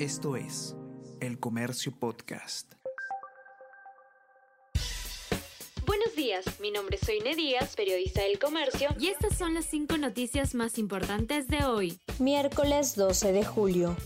[0.00, 0.74] Esto es
[1.20, 2.72] El Comercio Podcast.
[5.86, 9.96] Buenos días, mi nombre es Soine Díaz, periodista del Comercio, y estas son las cinco
[9.96, 12.00] noticias más importantes de hoy.
[12.18, 13.96] Miércoles 12 de julio.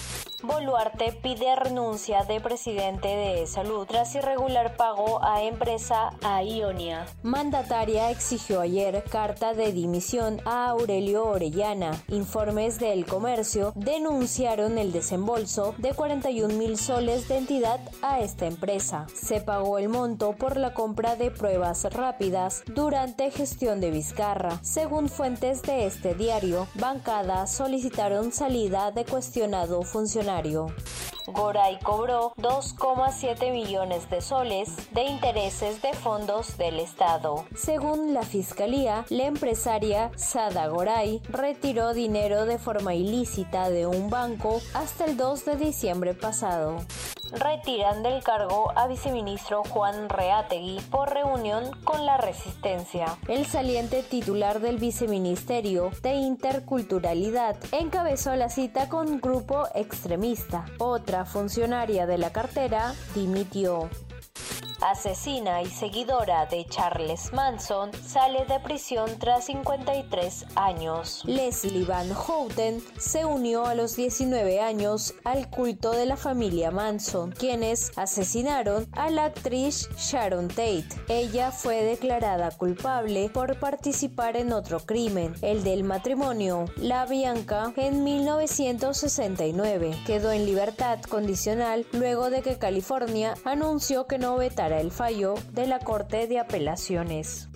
[0.42, 7.06] Boluarte pide renuncia de presidente de Salud tras irregular pago a empresa a Ionia.
[7.24, 11.90] Mandataria exigió ayer carta de dimisión a Aurelio Orellana.
[12.06, 19.08] Informes del comercio denunciaron el desembolso de 41 mil soles de entidad a esta empresa.
[19.14, 24.60] Se pagó el monto por la compra de pruebas rápidas durante gestión de Vizcarra.
[24.62, 30.27] Según fuentes de este diario, bancadas solicitaron salida de cuestionado funcionario
[31.26, 37.46] Goray cobró 2,7 millones de soles de intereses de fondos del Estado.
[37.54, 44.60] Según la Fiscalía, la empresaria Sada Goray retiró dinero de forma ilícita de un banco
[44.74, 46.76] hasta el 2 de diciembre pasado
[47.32, 53.18] retiran del cargo a viceministro Juan Reategui por reunión con la resistencia.
[53.28, 60.64] El saliente titular del viceministerio de Interculturalidad encabezó la cita con grupo extremista.
[60.78, 63.88] Otra funcionaria de la cartera dimitió
[64.80, 71.22] asesina y seguidora de Charles Manson, sale de prisión tras 53 años.
[71.24, 77.32] Leslie Van Houten se unió a los 19 años al culto de la familia Manson,
[77.32, 80.88] quienes asesinaron a la actriz Sharon Tate.
[81.08, 88.04] Ella fue declarada culpable por participar en otro crimen, el del matrimonio, la Bianca, en
[88.04, 89.96] 1969.
[90.06, 95.66] Quedó en libertad condicional luego de que California anunció que no vetará el fallo de
[95.66, 97.48] la Corte de Apelaciones.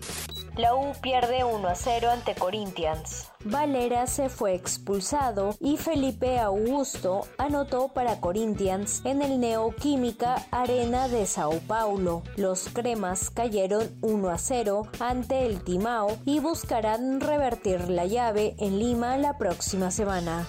[0.56, 3.30] La U pierde 1 a 0 ante Corinthians.
[3.42, 11.24] Valera se fue expulsado y Felipe Augusto anotó para Corinthians en el Neoquímica Arena de
[11.24, 12.22] Sao Paulo.
[12.36, 18.78] Los cremas cayeron 1 a 0 ante el Timao y buscarán revertir la llave en
[18.78, 20.46] Lima la próxima semana.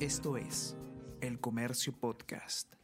[0.00, 0.76] Esto es
[1.22, 2.74] El Comercio Podcast.